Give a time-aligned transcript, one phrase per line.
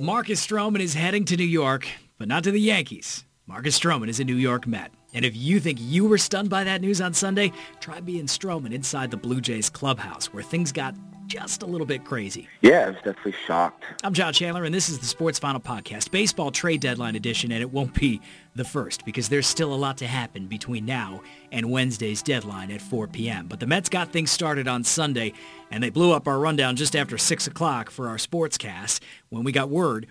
[0.00, 3.26] Marcus Stroman is heading to New York, but not to the Yankees.
[3.46, 4.92] Marcus Stroman is a New York Met.
[5.12, 8.72] And if you think you were stunned by that news on Sunday, try being Stroman
[8.72, 10.94] inside the Blue Jays clubhouse, where things got
[11.30, 12.48] just a little bit crazy.
[12.60, 13.84] Yeah, I was definitely shocked.
[14.02, 17.62] I'm John Chandler, and this is the Sports Final Podcast, baseball trade deadline edition, and
[17.62, 18.20] it won't be
[18.56, 21.22] the first because there's still a lot to happen between now
[21.52, 23.46] and Wednesday's deadline at 4 p.m.
[23.46, 25.32] But the Mets got things started on Sunday,
[25.70, 29.52] and they blew up our rundown just after 6 o'clock for our sportscast when we
[29.52, 30.08] got word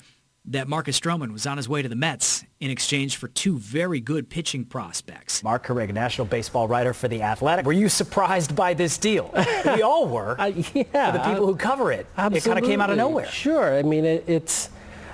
[0.49, 3.99] that Marcus Stroman was on his way to the Mets in exchange for two very
[3.99, 5.44] good pitching prospects.
[5.44, 7.66] Mark Carig, national baseball writer for The Athletic.
[7.66, 9.31] Were you surprised by this deal?
[9.66, 10.35] we all were.
[10.39, 11.12] Uh, yeah.
[11.12, 12.08] For the people who cover it.
[12.17, 12.38] Absolutely.
[12.38, 13.27] It kind of came out of nowhere.
[13.27, 13.77] Sure.
[13.77, 14.70] I mean, it, it's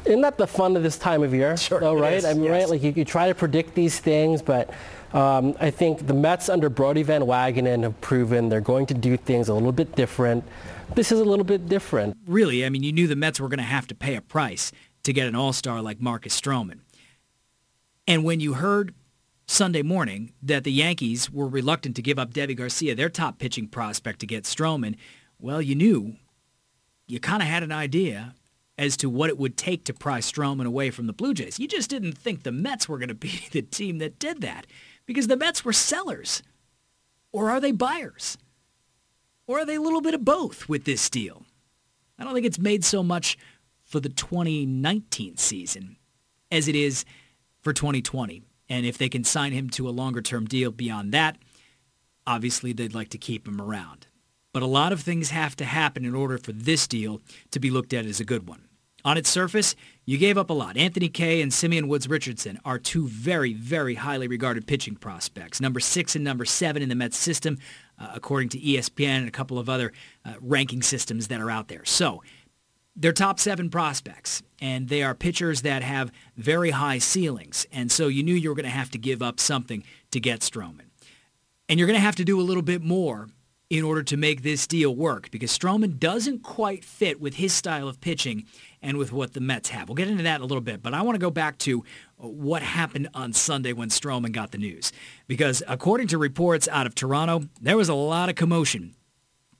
[0.06, 1.58] isn't that the fun of this time of year?
[1.58, 2.14] Sure, though, right?
[2.14, 2.52] is, I mean, yes.
[2.52, 2.70] right?
[2.70, 4.70] Like you, you try to predict these things, but
[5.14, 9.18] um, I think the Mets under Brodie Van Wagenen have proven they're going to do
[9.18, 10.44] things a little bit different.
[10.94, 12.16] This is a little bit different.
[12.28, 14.72] Really, I mean, you knew the Mets were going to have to pay a price
[15.05, 16.80] to get an all-star like Marcus Stroman.
[18.07, 18.93] And when you heard
[19.48, 23.68] Sunday morning that the Yankees were reluctant to give up Deivi Garcia, their top pitching
[23.68, 24.96] prospect, to get Stroman,
[25.40, 26.15] well, you knew,
[27.07, 28.35] you kind of had an idea
[28.77, 31.60] as to what it would take to pry Stroman away from the Blue Jays.
[31.60, 34.68] You just didn't think the Mets were going to be the team that did that
[35.05, 36.41] because the Mets were sellers.
[37.32, 38.37] Or are they buyers?
[39.48, 41.43] Or are they a little bit of both with this deal?
[42.18, 43.37] I don't think it's made so much
[43.86, 45.98] for the 2019 season
[46.52, 47.05] as it is
[47.62, 48.44] for 2020.
[48.68, 51.38] And if they can sign him to a longer-term deal beyond that,
[52.26, 54.08] obviously they'd like to keep him around.
[54.54, 57.70] But a lot of things have to happen in order for this deal to be
[57.70, 58.66] looked at as a good one.
[59.04, 60.77] On its surface, you gave up a lot.
[60.77, 65.80] Anthony Kay and Simeon Woods Richardson are two very, very highly regarded pitching prospects, number
[65.80, 67.59] six and number seven in the Mets system,
[68.00, 69.94] uh, according to ESPN and a couple of other
[70.25, 71.86] uh, ranking systems that are out there.
[71.86, 72.24] So
[72.96, 77.66] they're top seven prospects, and they are pitchers that have very high ceilings.
[77.72, 80.40] And so you knew you were going to have to give up something to get
[80.40, 80.86] Stroman.
[81.68, 83.28] And you're going to have to do a little bit more
[83.70, 87.88] in order to make this deal work because Stroman doesn't quite fit with his style
[87.88, 88.46] of pitching
[88.81, 89.90] and with what the Mets have.
[89.90, 91.84] We'll get into that in a little bit, but I want to go back to
[92.18, 94.91] what happened on Sunday when Stroman got the news.
[95.28, 98.94] Because according to reports out of Toronto, there was a lot of commotion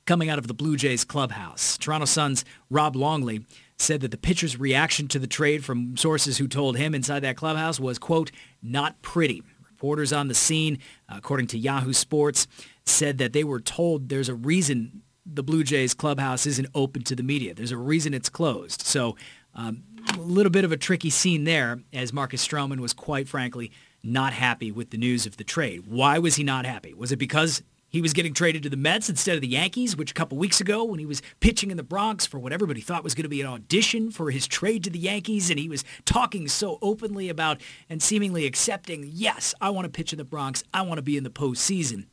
[0.06, 1.78] coming out of the Blue Jays clubhouse.
[1.78, 3.46] Toronto Sun's Rob Longley
[3.78, 7.36] said that the pitcher's reaction to the trade from sources who told him inside that
[7.36, 9.44] clubhouse was, quote, not pretty.
[9.70, 10.80] Reporters on the scene,
[11.10, 12.48] according to Yahoo Sports,
[12.86, 17.16] said that they were told there's a reason the Blue Jays clubhouse isn't open to
[17.16, 17.54] the media.
[17.54, 18.82] There's a reason it's closed.
[18.84, 19.18] So
[19.56, 19.84] um,
[20.14, 23.72] a little bit of a tricky scene there as Marcus Stroman was quite frankly
[24.04, 25.88] not happy with the news of the trade.
[25.88, 26.94] Why was he not happy?
[26.94, 27.64] Was it because
[27.96, 30.60] he was getting traded to the Mets instead of the Yankees, which a couple weeks
[30.60, 33.30] ago when he was pitching in the Bronx for what everybody thought was going to
[33.30, 37.30] be an audition for his trade to the Yankees, and he was talking so openly
[37.30, 40.62] about and seemingly accepting, yes, I want to pitch in the Bronx.
[40.74, 42.08] I want to be in the postseason.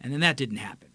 [0.00, 0.88] And then that didn't happen.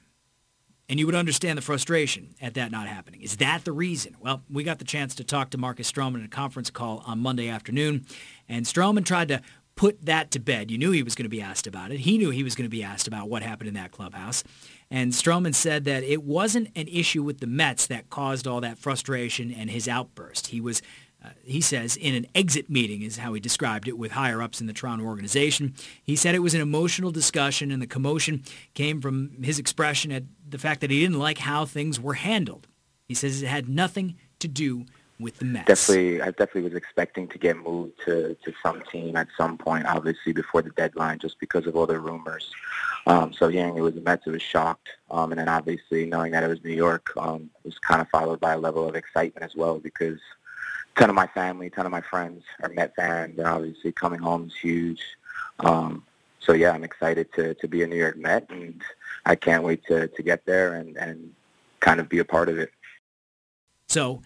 [0.89, 3.21] And you would understand the frustration at that not happening.
[3.21, 4.17] Is that the reason?
[4.19, 7.19] Well, we got the chance to talk to Marcus Stroman in a conference call on
[7.19, 8.05] Monday afternoon,
[8.49, 9.41] and Stroman tried to
[9.77, 10.69] put that to bed.
[10.71, 12.01] You knew he was going to be asked about it.
[12.01, 14.43] He knew he was going to be asked about what happened in that clubhouse.
[14.89, 18.79] And Stroman said that it wasn't an issue with the Mets that caused all that
[18.79, 20.47] frustration and his outburst.
[20.47, 20.81] He was,
[21.23, 24.59] uh, he says, in an exit meeting is how he described it with higher ups
[24.59, 25.75] in the Toronto organization.
[26.01, 28.43] He said it was an emotional discussion and the commotion
[28.73, 32.67] came from his expression at the fact that he didn't like how things were handled.
[33.07, 34.85] He says it had nothing to do
[35.19, 35.67] with the Mets.
[35.67, 39.85] Definitely, I definitely was expecting to get moved to, to some team at some point,
[39.85, 42.51] obviously before the deadline, just because of all the rumors.
[43.07, 44.89] Um, so hearing it was the Mets, it was shocked.
[45.09, 48.39] Um, and then obviously knowing that it was New York um, was kind of followed
[48.39, 50.19] by a level of excitement as well because
[50.95, 53.91] a ton of my family, a ton of my friends are Met fans, and obviously
[53.91, 55.01] coming home is huge.
[55.59, 56.03] Um,
[56.39, 58.81] so yeah, I'm excited to, to be a New York Met, and
[59.25, 61.33] I can't wait to, to get there and, and
[61.79, 62.71] kind of be a part of it.
[63.87, 64.21] So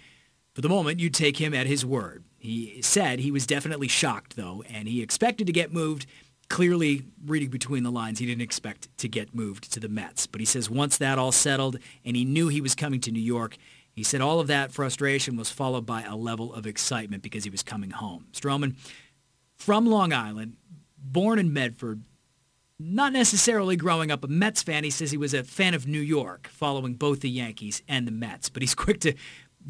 [0.53, 2.23] for the moment, you take him at his word.
[2.37, 6.05] He said he was definitely shocked, though, and he expected to get moved.
[6.49, 10.27] Clearly, reading between the lines, he didn't expect to get moved to the Mets.
[10.27, 13.21] But he says once that all settled and he knew he was coming to New
[13.21, 13.55] York,
[13.93, 17.49] he said all of that frustration was followed by a level of excitement because he
[17.49, 18.27] was coming home.
[18.33, 18.75] Stroman,
[19.55, 20.57] from Long Island,
[20.97, 22.03] born in Medford,
[22.79, 24.83] not necessarily growing up a Mets fan.
[24.83, 28.11] He says he was a fan of New York, following both the Yankees and the
[28.11, 28.49] Mets.
[28.49, 29.13] But he's quick to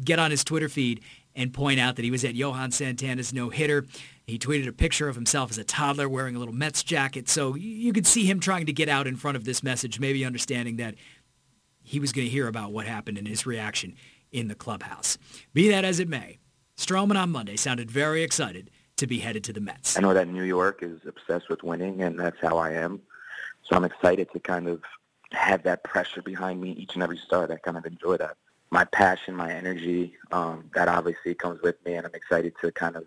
[0.04, 1.00] get on his Twitter feed
[1.34, 3.86] and point out that he was at Johan Santana's no-hitter.
[4.26, 7.28] He tweeted a picture of himself as a toddler wearing a little Mets jacket.
[7.28, 10.24] So you could see him trying to get out in front of this message, maybe
[10.24, 10.94] understanding that
[11.82, 13.94] he was going to hear about what happened and his reaction
[14.30, 15.18] in the clubhouse.
[15.52, 16.38] Be that as it may,
[16.76, 19.96] Stroman on Monday sounded very excited to be headed to the Mets.
[19.98, 23.00] I know that New York is obsessed with winning, and that's how I am.
[23.64, 24.82] So I'm excited to kind of
[25.32, 27.50] have that pressure behind me each and every start.
[27.50, 28.36] I kind of enjoy that.
[28.72, 32.96] My passion, my energy, um, that obviously comes with me, and I'm excited to kind
[32.96, 33.04] of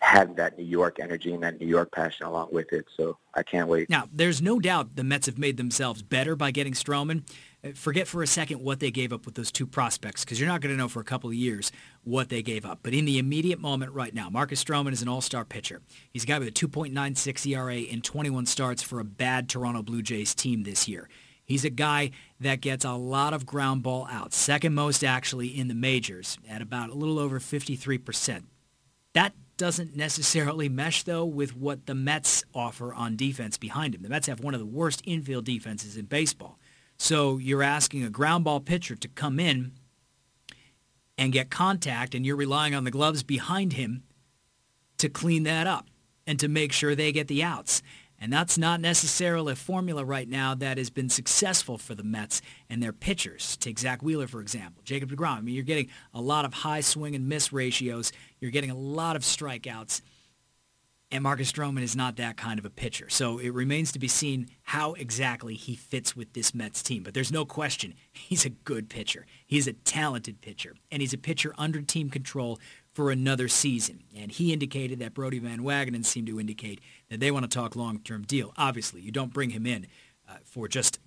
[0.00, 2.86] have that New York energy and that New York passion along with it.
[2.96, 3.90] So I can't wait.
[3.90, 7.22] Now, there's no doubt the Mets have made themselves better by getting Stroman.
[7.62, 10.48] Uh, forget for a second what they gave up with those two prospects because you're
[10.48, 11.70] not going to know for a couple of years
[12.02, 12.78] what they gave up.
[12.82, 15.82] But in the immediate moment right now, Marcus Stroman is an all-star pitcher.
[16.10, 20.00] He's a guy with a 2.96 ERA in 21 starts for a bad Toronto Blue
[20.00, 21.10] Jays team this year.
[21.50, 25.66] He's a guy that gets a lot of ground ball out, second most actually in
[25.66, 28.44] the majors at about a little over 53%.
[29.14, 34.02] That doesn't necessarily mesh, though, with what the Mets offer on defense behind him.
[34.02, 36.56] The Mets have one of the worst infield defenses in baseball.
[36.98, 39.72] So you're asking a ground ball pitcher to come in
[41.18, 44.04] and get contact, and you're relying on the gloves behind him
[44.98, 45.88] to clean that up
[46.28, 47.82] and to make sure they get the outs.
[48.20, 52.42] And that's not necessarily a formula right now that has been successful for the Mets
[52.68, 53.56] and their pitchers.
[53.56, 54.82] Take Zack Wheeler, for example.
[54.84, 55.38] Jacob DeGrom.
[55.38, 58.12] I mean, you're getting a lot of high swing and miss ratios.
[58.38, 60.02] You're getting a lot of strikeouts.
[61.12, 63.08] And Marcus Stroman is not that kind of a pitcher.
[63.08, 67.02] So it remains to be seen how exactly he fits with this Mets team.
[67.02, 69.26] But there's no question he's a good pitcher.
[69.44, 70.74] He's a talented pitcher.
[70.92, 72.60] And he's a pitcher under team control
[72.92, 74.02] for another season.
[74.16, 77.76] And he indicated that Brodie Van Wagenen seemed to indicate that they want to talk
[77.76, 78.52] long-term deal.
[78.56, 79.86] Obviously, you don't bring him in
[80.28, 80.98] uh, for just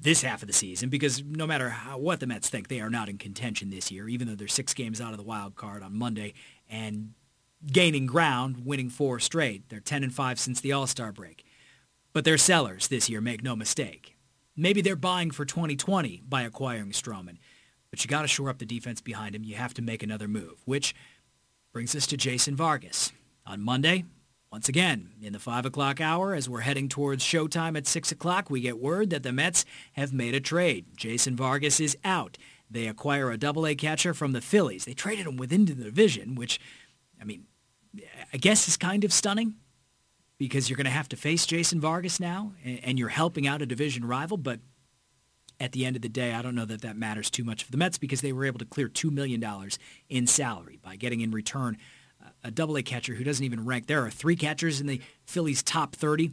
[0.00, 2.90] this half of the season because no matter how, what the Mets think, they are
[2.90, 5.82] not in contention this year, even though they're six games out of the wild card
[5.82, 6.34] on Monday
[6.68, 7.14] and
[7.66, 9.68] gaining ground, winning four straight.
[9.68, 11.44] They're 10 and 5 since the All-Star break.
[12.12, 14.16] But they're sellers this year, make no mistake.
[14.56, 17.38] Maybe they're buying for 2020 by acquiring Stroman.
[17.90, 19.44] But you got to shore up the defense behind him.
[19.44, 20.94] You have to make another move, which
[21.72, 23.12] brings us to Jason Vargas.
[23.46, 24.04] On Monday,
[24.50, 28.50] once again, in the 5 o'clock hour, as we're heading towards showtime at 6 o'clock,
[28.50, 30.86] we get word that the Mets have made a trade.
[30.96, 32.36] Jason Vargas is out.
[32.70, 34.84] They acquire a double-A catcher from the Phillies.
[34.84, 36.60] They traded him within the division, which,
[37.20, 37.44] I mean,
[38.32, 39.54] I guess is kind of stunning
[40.36, 43.66] because you're going to have to face Jason Vargas now, and you're helping out a
[43.66, 44.60] division rival, but
[45.60, 47.70] at the end of the day, I don't know that that matters too much for
[47.70, 49.44] the Mets because they were able to clear $2 million
[50.08, 51.76] in salary by getting in return
[52.24, 53.86] uh, a double-A catcher who doesn't even rank.
[53.86, 56.32] There are three catchers in the Phillies' top 30.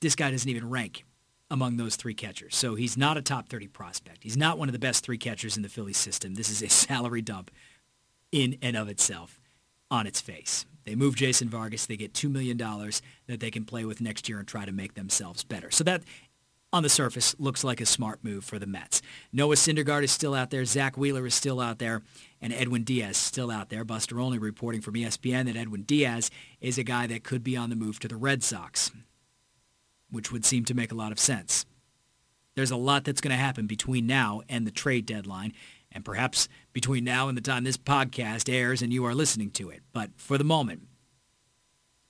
[0.00, 1.04] This guy doesn't even rank
[1.50, 2.56] among those three catchers.
[2.56, 4.22] So he's not a top 30 prospect.
[4.22, 6.34] He's not one of the best three catchers in the Phillies system.
[6.34, 7.50] This is a salary dump
[8.30, 9.40] in and of itself
[9.90, 10.64] on its face.
[10.84, 11.86] They move Jason Vargas.
[11.86, 14.94] They get $2 million that they can play with next year and try to make
[14.94, 15.70] themselves better.
[15.70, 16.02] So that
[16.72, 19.02] on the surface, looks like a smart move for the Mets.
[19.32, 20.64] Noah Syndergaard is still out there.
[20.64, 22.02] Zack Wheeler is still out there.
[22.40, 23.84] And Edwin Diaz is still out there.
[23.84, 26.30] Buster Olney reporting from ESPN that Edwin Diaz
[26.60, 28.90] is a guy that could be on the move to the Red Sox,
[30.10, 31.66] which would seem to make a lot of sense.
[32.54, 35.52] There's a lot that's going to happen between now and the trade deadline,
[35.90, 39.70] and perhaps between now and the time this podcast airs and you are listening to
[39.70, 39.82] it.
[39.92, 40.82] But for the moment,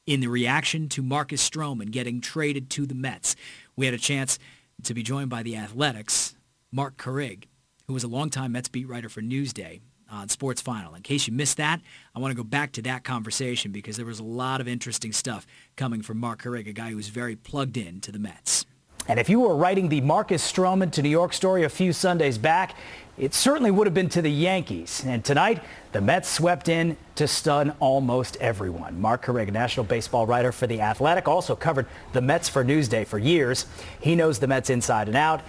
[0.06, 3.36] in the reaction to Marcus Stroman getting traded to the Mets,
[3.76, 4.38] we had a chance
[4.84, 6.34] to be joined by the Athletics,
[6.70, 7.44] Mark Carig,
[7.86, 9.80] who was a longtime Mets beat writer for Newsday
[10.10, 10.94] on Sports Final.
[10.94, 11.80] In case you missed that,
[12.14, 15.12] I want to go back to that conversation because there was a lot of interesting
[15.12, 18.66] stuff coming from Mark Carig, a guy who was very plugged in to the Mets.
[19.08, 22.38] And if you were writing the Marcus Stroman to New York story a few Sundays
[22.38, 22.76] back,
[23.22, 25.04] it certainly would have been to the Yankees.
[25.06, 25.62] And tonight,
[25.92, 29.00] the Mets swept in to stun almost everyone.
[29.00, 33.20] Mark Carig, national baseball writer for The Athletic, also covered the Mets for Newsday for
[33.20, 33.66] years.
[34.00, 35.40] He knows the Mets inside and out.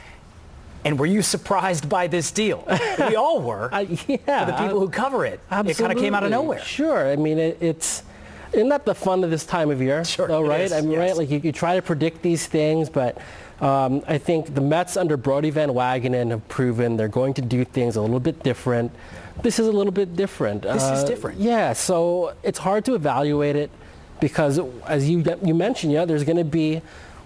[0.85, 2.63] And were you surprised by this deal?
[3.09, 3.73] we all were.
[3.73, 4.45] Uh, yeah.
[4.45, 5.39] For the people who cover it.
[5.49, 5.71] Absolutely.
[5.71, 6.59] It kind of came out of nowhere.
[6.59, 7.11] Sure.
[7.11, 8.03] I mean, it, it's
[8.53, 10.05] isn't that the fun of this time of year?
[10.05, 10.27] Sure.
[10.27, 10.71] Though, right?
[10.71, 10.99] I mean, yes.
[10.99, 11.17] right?
[11.17, 13.17] Like you, you, try to predict these things, but
[13.63, 17.63] um, I think the Mets under Brodie Van Wagenen have proven they're going to do
[17.63, 18.91] things a little bit different.
[19.41, 20.63] This is a little bit different.
[20.63, 21.39] This uh, is different.
[21.39, 23.71] Yeah, so it's hard to evaluate it
[24.19, 26.81] because, as you you mentioned, yeah, there's going to be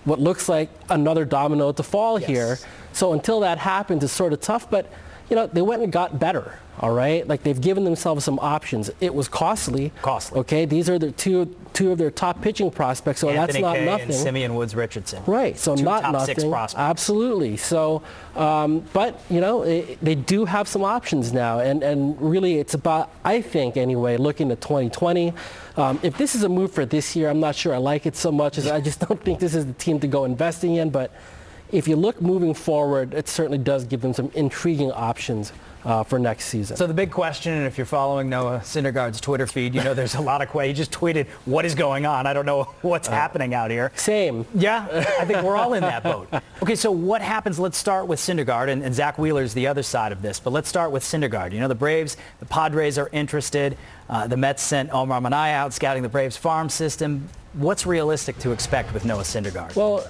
[0.05, 2.29] what looks like another domino to fall yes.
[2.29, 2.59] here.
[2.93, 4.69] So until that happens, it's sort of tough.
[4.69, 4.91] But
[5.29, 6.59] you know, they went and got better.
[6.79, 8.91] All right, like they've given themselves some options.
[9.01, 9.91] It was costly.
[10.03, 10.39] Costly.
[10.41, 13.75] Okay, these are the two two of their top pitching prospects, so Anthony that's not
[13.77, 14.05] Kay nothing.
[14.05, 15.23] And Simeon Woods Richardson.
[15.25, 16.35] Right, so two not top nothing.
[16.35, 16.79] Six prospects.
[16.79, 17.57] Absolutely.
[17.57, 18.03] So,
[18.35, 22.75] um, but you know, it, they do have some options now, and and really, it's
[22.75, 25.33] about I think anyway, looking at 2020.
[25.77, 28.15] Um, if this is a move for this year, I'm not sure I like it
[28.15, 30.91] so much as I just don't think this is the team to go investing in,
[30.91, 31.11] but
[31.71, 35.51] if you look moving forward, it certainly does give them some intriguing options
[35.87, 36.75] uh, for next season.
[36.75, 40.15] So the big question, and if you're following Noah Syndergaard's Twitter feed, you know there's
[40.15, 40.77] a lot of questions.
[40.77, 42.27] He just tweeted, what is going on?
[42.27, 43.91] I don't know what's uh, happening out here.
[43.95, 44.45] Same.
[44.53, 44.85] Yeah,
[45.19, 46.27] I think we're all in that boat.
[46.61, 47.57] Okay, so what happens?
[47.57, 50.41] Let's start with Syndergaard, and, and Zack Wheeler's the other side of this.
[50.41, 51.53] But let's start with Syndergaard.
[51.53, 53.77] You know, the Braves, the Padres are interested.
[54.09, 57.29] Uh, the Mets sent Omar Minaya out scouting the Braves farm system.
[57.53, 59.75] What's realistic to expect with Noah Syndergaard?
[59.75, 60.05] Well,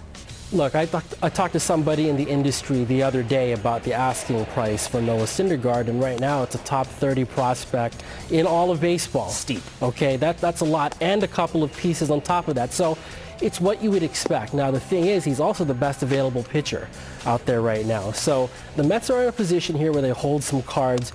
[0.54, 3.92] Look, I, talked, I talked to somebody in the industry the other day about the
[3.92, 8.02] asking price for Noah Syndergaard, and right now it's a top 30 prospect
[8.32, 9.28] in all of baseball.
[9.28, 9.62] Steep.
[9.82, 12.72] Okay, that, that's a lot, and a couple of pieces on top of that.
[12.72, 12.98] So
[13.42, 14.54] it's what you would expect.
[14.54, 16.88] Now, the thing is, he's also the best available pitcher
[17.26, 18.14] out there right now.
[18.14, 21.12] So the Mets are in a position here where they hold some cards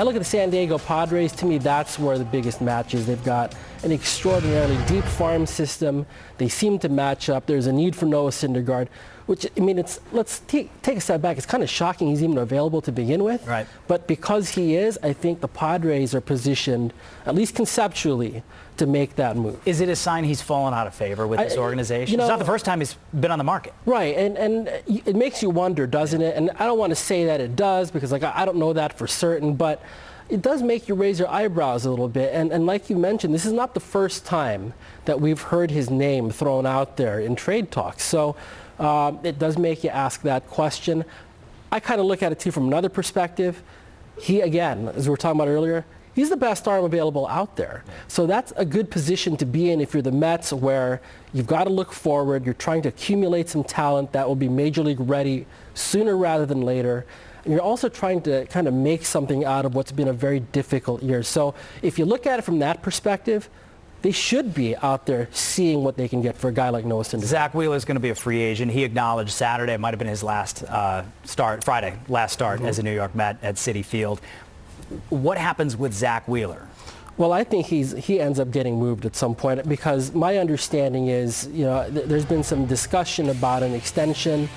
[0.00, 1.30] I look at the San Diego Padres.
[1.32, 3.06] To me, that's where the biggest match is.
[3.06, 6.06] They've got an extraordinarily deep farm system.
[6.38, 7.44] They seem to match up.
[7.44, 8.88] There's a need for Noah Syndergaard,
[9.26, 11.36] which I mean, it's let's take, take a step back.
[11.36, 13.46] It's kind of shocking he's even available to begin with.
[13.46, 13.66] Right.
[13.88, 16.94] But because he is, I think the Padres are positioned,
[17.26, 18.42] at least conceptually,
[18.80, 19.60] to make that move.
[19.66, 22.12] Is it a sign he's fallen out of favor with this organization?
[22.12, 23.74] You know, it's not the first time he's been on the market.
[23.86, 26.34] Right, and, and it makes you wonder, doesn't it?
[26.36, 28.98] And I don't want to say that it does because like I don't know that
[28.98, 29.82] for certain, but
[30.30, 32.32] it does make you raise your eyebrows a little bit.
[32.32, 34.72] And, and like you mentioned, this is not the first time
[35.04, 38.04] that we've heard his name thrown out there in trade talks.
[38.04, 38.34] So
[38.78, 41.04] um, it does make you ask that question.
[41.70, 43.62] I kind of look at it too from another perspective.
[44.18, 47.84] He, again, as we were talking about earlier, he's the best arm available out there.
[48.08, 51.00] So that's a good position to be in if you're the Mets where
[51.32, 52.44] you've got to look forward.
[52.44, 56.62] You're trying to accumulate some talent that will be major league ready sooner rather than
[56.62, 57.06] later.
[57.44, 60.40] And you're also trying to kind of make something out of what's been a very
[60.40, 61.22] difficult year.
[61.22, 63.48] So if you look at it from that perspective,
[64.02, 67.02] they should be out there seeing what they can get for a guy like Noah
[67.02, 67.24] Syndergaard.
[67.24, 68.72] Zack Wheeler is going to be a free agent.
[68.72, 72.68] He acknowledged Saturday might have been his last uh, start, Friday, last start mm-hmm.
[72.68, 74.20] as a New York Met at Citi Field.
[75.10, 76.66] What happens with Zack Wheeler?
[77.16, 81.08] Well, I think he's he ends up getting moved at some point because my understanding
[81.08, 84.48] is, you know, th- there's been some discussion about an extension.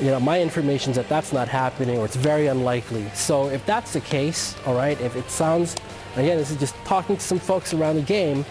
[0.00, 3.08] You know, my information is that that's not happening or it's very unlikely.
[3.14, 5.76] So if that's the case, all right, if it sounds,
[6.16, 8.44] again, this is just talking to some folks around the game,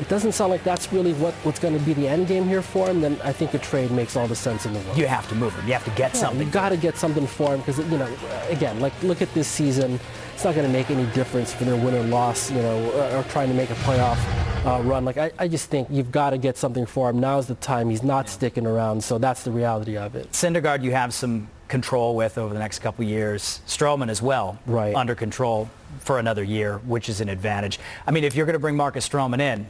[0.00, 2.62] it doesn't sound like that's really what, what's going to be the end game here
[2.62, 4.96] for him, then I think a trade makes all the sense in the world.
[4.96, 5.66] You have to move him.
[5.66, 6.46] You have to get yeah, something.
[6.46, 8.10] You got to get something for him because, you know,
[8.48, 10.00] again, like look at this season
[10.40, 13.18] it's not going to make any difference for their win or loss, you know, or,
[13.18, 14.16] or trying to make a playoff
[14.64, 15.04] uh, run.
[15.04, 17.20] Like I, I just think you've got to get something for him.
[17.20, 17.90] Now's the time.
[17.90, 20.32] He's not sticking around, so that's the reality of it.
[20.32, 23.60] Syndergaard, you have some control with over the next couple years.
[23.66, 24.94] Stroman as well, right.
[24.94, 25.68] under control
[25.98, 27.78] for another year, which is an advantage.
[28.06, 29.66] I mean, if you're going to bring Marcus Stroman in,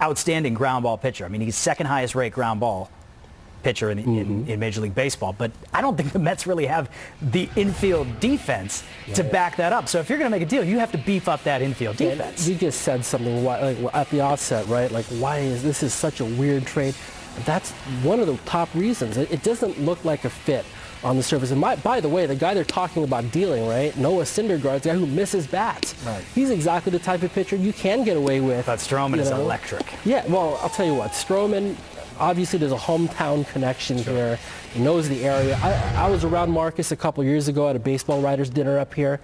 [0.00, 1.24] outstanding ground ball pitcher.
[1.24, 2.92] I mean, he's second highest rate ground ball
[3.62, 4.18] pitcher in, mm-hmm.
[4.18, 5.32] in, in, Major League Baseball.
[5.32, 6.90] But I don't think the Mets really have
[7.20, 9.30] the infield defense yeah, to yeah.
[9.30, 9.88] back that up.
[9.88, 11.96] So if you're going to make a deal, you have to beef up that infield
[11.96, 12.46] defense.
[12.46, 14.90] Yeah, you just said something like, at the outset, right?
[14.90, 16.94] Like, why is this is such a weird trade?
[17.44, 17.70] That's
[18.02, 19.16] one of the top reasons.
[19.16, 20.64] It, it doesn't look like a fit
[21.04, 21.50] on the surface.
[21.50, 24.90] And my, by the way, the guy they're talking about dealing, right, Noah Syndergaard, the
[24.90, 25.94] guy who misses bats.
[26.04, 26.22] Right.
[26.34, 28.66] He's exactly the type of pitcher you can get away with.
[28.66, 29.40] But Stroman is know.
[29.40, 29.86] electric.
[30.04, 31.76] Yeah, well, I'll tell you what, Stroman,
[32.18, 34.14] obviously there's a hometown connection sure.
[34.14, 34.38] here.
[34.72, 35.58] He knows the area.
[35.62, 38.94] I, I was around Marcus a couple years ago at a baseball writers dinner up
[38.94, 39.20] here.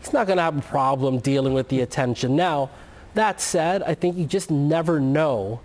[0.00, 2.36] He's not going to have a problem dealing with the attention.
[2.36, 2.70] Now,
[3.14, 5.60] that said, I think you just never know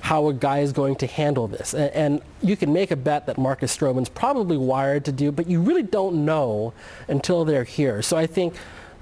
[0.00, 1.74] how a guy is going to handle this.
[1.74, 5.48] And, and, you can make a bet that Marcus Stroman's probably wired to do, but
[5.48, 6.72] you really don't know
[7.08, 8.00] until they're here.
[8.00, 8.54] So I think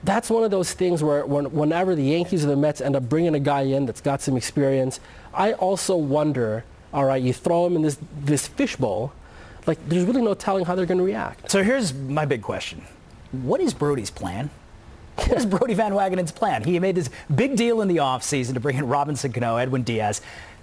[0.05, 3.09] that's one of those things where when, whenever the Yankees or the Mets end up
[3.11, 5.01] bringing a guy in that's got some experience,
[5.35, 9.13] I also wonder all right, you throw them in this, this fishbowl,
[9.67, 11.51] like there's really no telling how they're going to react.
[11.51, 12.83] So here's my big question.
[13.33, 14.51] What is Brodie's plan?
[15.17, 16.63] What is Brodie Van Wagenen's plan?
[16.63, 20.21] He made this big deal in the offseason to bring in Robinson Cano, Edwin Diaz.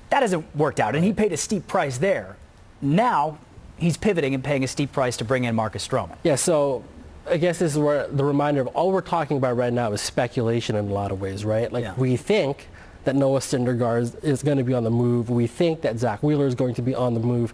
[0.09, 2.37] That hasn't worked out, and he paid a steep price there.
[2.81, 3.39] Now
[3.77, 6.15] he's pivoting and paying a steep price to bring in Marcus Stroman.
[6.23, 6.83] Yeah, so
[7.29, 10.01] I guess this is where the reminder of all we're talking about right now is
[10.01, 11.71] speculation in a lot of ways, right?
[11.71, 11.95] Like yeah.
[11.95, 12.67] we think
[13.05, 15.29] that Noah Syndergaard is going to be on the move.
[15.29, 17.53] We think that Zack Wheeler is going to be on the move.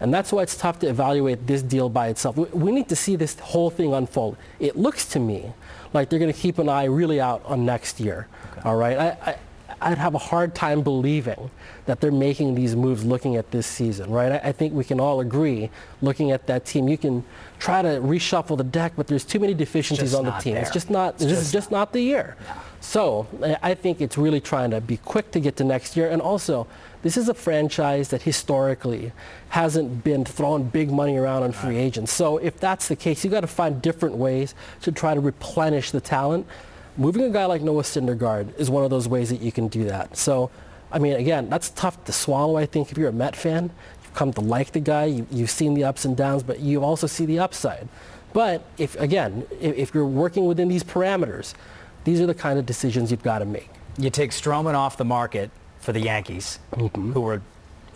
[0.00, 2.36] And that's why it's tough to evaluate this deal by itself.
[2.36, 4.36] We need to see this whole thing unfold.
[4.60, 5.52] It looks to me
[5.92, 8.28] like they're going to keep an eye really out on next year.
[8.52, 8.60] Okay.
[8.64, 8.96] All right.
[8.96, 9.38] I, I,
[9.80, 11.50] I'd have a hard time believing
[11.86, 14.32] that they're making these moves looking at this season, right?
[14.32, 15.70] I, I think we can all agree,
[16.02, 17.24] looking at that team, you can
[17.58, 20.54] try to reshuffle the deck, but there's too many deficiencies on the team.
[20.54, 20.62] There.
[20.62, 21.14] It's just not.
[21.14, 22.36] It's this just is just not the year.
[22.80, 23.26] So
[23.62, 26.66] I think it's really trying to be quick to get to next year, and also
[27.02, 29.12] this is a franchise that historically
[29.50, 32.12] hasn't been throwing big money around on free agents.
[32.12, 35.90] So if that's the case, you've got to find different ways to try to replenish
[35.90, 36.46] the talent.
[36.96, 39.84] Moving a guy like Noah Syndergaard is one of those ways that you can do
[39.84, 40.16] that.
[40.16, 40.50] So,
[40.90, 42.56] I mean, again, that's tough to swallow.
[42.56, 43.70] I think if you're a Met fan,
[44.02, 45.04] you've come to like the guy.
[45.04, 47.88] You, you've seen the ups and downs, but you also see the upside.
[48.32, 51.54] But if again, if, if you're working within these parameters,
[52.04, 53.70] these are the kind of decisions you've got to make.
[53.98, 55.50] You take Stroman off the market
[55.80, 57.12] for the Yankees, mm-hmm.
[57.12, 57.42] who were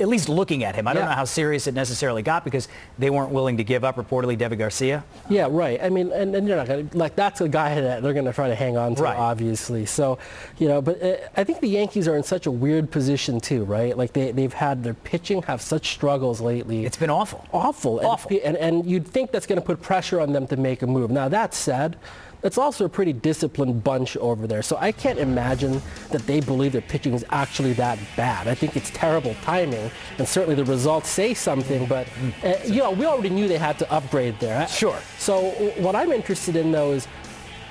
[0.00, 0.88] at least looking at him.
[0.88, 2.66] I don't know how serious it necessarily got because
[2.98, 5.04] they weren't willing to give up reportedly Deivi Garcia.
[5.28, 5.80] Yeah, right.
[5.80, 8.24] I mean, and, and you're not going to, like, that's a guy that they're going
[8.24, 9.16] to try to hang on to, right.
[9.16, 9.86] obviously.
[9.86, 10.18] So,
[10.58, 13.64] you know, but uh, I think the Yankees are in such a weird position, too,
[13.64, 13.96] right?
[13.96, 16.84] Like, they, they've had their pitching have such struggles lately.
[16.84, 17.46] It's been awful.
[17.52, 18.00] Awful.
[18.04, 18.30] Awful.
[18.30, 20.86] And, and, and you'd think that's going to put pressure on them to make a
[20.86, 21.10] move.
[21.10, 21.96] Now, that said,
[22.42, 24.62] it's also a pretty disciplined bunch over there.
[24.62, 25.80] So I can't imagine
[26.10, 28.48] that they believe their pitching is actually that bad.
[28.48, 31.86] I think it's terrible timing, and certainly the results say something.
[31.86, 32.08] But
[32.44, 34.66] uh, you know, we already knew they had to upgrade there.
[34.68, 34.98] Sure.
[35.18, 37.06] So what I'm interested in though is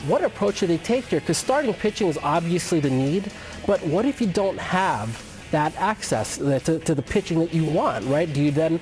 [0.08, 1.20] what approach do they take here?
[1.20, 3.32] Because starting pitching is obviously the need,
[3.68, 8.06] but what if you don't have that access to, to the pitching that you want,
[8.06, 8.32] right?
[8.32, 8.80] Do you then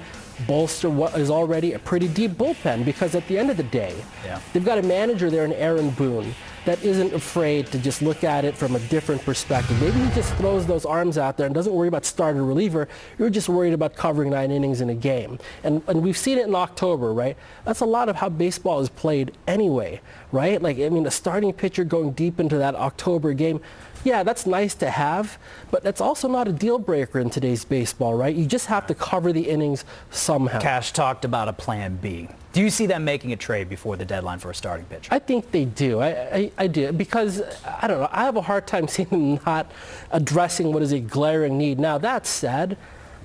[0.48, 3.96] bolster what is already a pretty deep bullpen because at the end of the day,
[4.25, 4.39] yeah.
[4.53, 6.34] they've got a manager there in Aaron Boone
[6.65, 9.79] that isn't afraid to just look at it from a different perspective.
[9.81, 12.88] Maybe he just throws those arms out there and doesn't worry about starter reliever.
[13.17, 15.39] You're just worried about covering nine innings in a game.
[15.63, 17.38] And, and we've seen it in October, right?
[17.65, 20.62] That's a lot of how baseball is played anyway, right?
[20.62, 23.62] Like, I mean, a starting pitcher going deep into that October game,
[24.03, 25.38] yeah, that's nice to have,
[25.72, 28.36] but that's also not a deal breaker in today's baseball, right?
[28.36, 30.60] You just have to cover the innings somehow.
[30.60, 32.29] Cash talked about a plan B.
[32.51, 35.13] Do you see them making a trade before the deadline for a starting pitcher?
[35.13, 36.00] I think they do.
[36.00, 38.10] I, I, I, do because I don't know.
[38.12, 39.72] I have a hard time seeing them not
[40.12, 41.79] addressing what is a glaring need.
[41.79, 42.77] Now that said,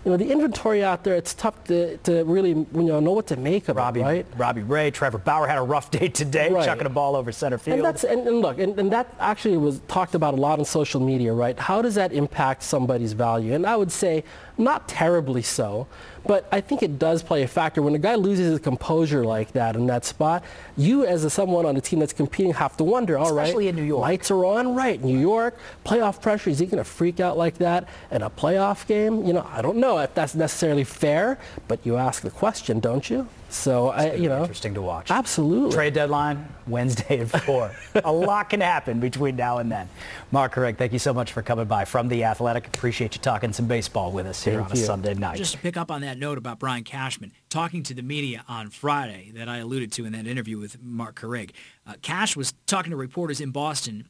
[0.04, 3.26] you know, the inventory out there, it's tough to, to really you know, know what
[3.28, 4.26] to make of Robbie, it, right?
[4.36, 6.64] Robbie Ray, Trevor Bauer had a rough day today, right.
[6.64, 7.78] chucking a ball over center field.
[7.78, 10.64] And, that's, and, and look, and, and that actually was talked about a lot on
[10.64, 11.58] social media, right?
[11.58, 13.54] How does that impact somebody's value?
[13.54, 14.24] And I would say
[14.58, 15.86] not terribly so.
[16.26, 17.82] But I think it does play a factor.
[17.82, 20.42] When a guy loses his composure like that in that spot,
[20.76, 23.48] you as a, someone on a team that's competing have to wonder, all Especially right,
[23.48, 24.00] Especially in New York.
[24.00, 26.48] Lights are on, right, New York, playoff pressure.
[26.48, 29.24] Is he going to freak out like that in a playoff game?
[29.26, 33.08] You know, I don't know if that's necessarily fair, but you ask the question, don't
[33.08, 33.28] you?
[33.54, 35.10] So I, you know, interesting to watch.
[35.10, 35.72] Absolutely.
[35.72, 37.70] Trade deadline Wednesday at four.
[37.94, 39.88] a lot can happen between now and then.
[40.32, 42.66] Mark Carig, thank you so much for coming by from the Athletic.
[42.66, 44.82] Appreciate you talking some baseball with us here thank on you.
[44.82, 45.36] a Sunday night.
[45.36, 48.70] Just to pick up on that note about Brian Cashman talking to the media on
[48.70, 51.52] Friday that I alluded to in that interview with Mark Carig.
[51.86, 54.08] Uh, Cash was talking to reporters in Boston,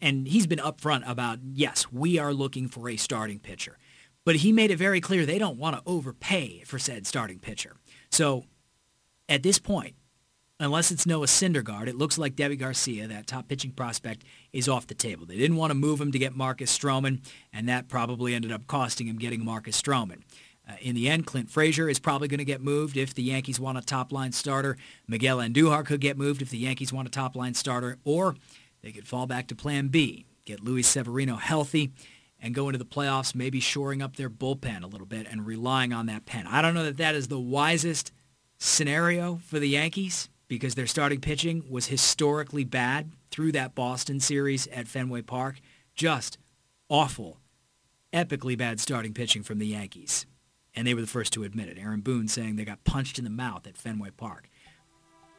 [0.00, 3.76] and he's been upfront about yes, we are looking for a starting pitcher.
[4.24, 7.76] But he made it very clear they don't want to overpay for said starting pitcher.
[8.10, 8.44] So
[9.28, 9.94] at this point,
[10.60, 14.86] unless it's Noah Syndergaard, it looks like Deivi Garcia, that top pitching prospect, is off
[14.86, 15.26] the table.
[15.26, 18.66] They didn't want to move him to get Marcus Stroman, and that probably ended up
[18.66, 20.22] costing him getting Marcus Stroman.
[20.66, 23.60] Uh, in the end, Clint Frazier is probably going to get moved if the Yankees
[23.60, 24.78] want a top-line starter.
[25.06, 28.34] Miguel Andujar could get moved if the Yankees want a top-line starter, or
[28.82, 31.92] they could fall back to Plan B, get Luis Severino healthy,
[32.40, 35.92] and go into the playoffs, maybe shoring up their bullpen a little bit and relying
[35.92, 36.46] on that pen.
[36.46, 38.12] I don't know that that is the wisest
[38.58, 44.66] scenario for the Yankees because their starting pitching was historically bad through that Boston series
[44.68, 45.60] at Fenway Park.
[45.94, 46.38] Just
[46.88, 47.38] awful,
[48.12, 50.26] epically bad starting pitching from the Yankees.
[50.76, 51.78] And they were the first to admit it.
[51.78, 54.48] Aaron Boone saying they got punched in the mouth at Fenway Park.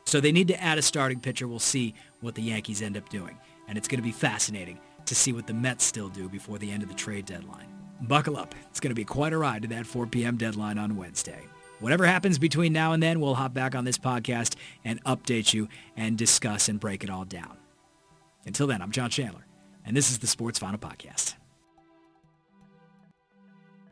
[0.05, 1.47] So they need to add a starting pitcher.
[1.47, 3.37] We'll see what the Yankees end up doing.
[3.67, 6.71] And it's going to be fascinating to see what the Mets still do before the
[6.71, 7.67] end of the trade deadline.
[8.01, 8.53] Buckle up.
[8.69, 10.37] It's going to be quite a ride to that 4 p.m.
[10.37, 11.41] deadline on Wednesday.
[11.79, 15.67] Whatever happens between now and then, we'll hop back on this podcast and update you
[15.97, 17.57] and discuss and break it all down.
[18.45, 19.45] Until then, I'm John Chandler,
[19.85, 21.35] and this is the Sports Final Podcast.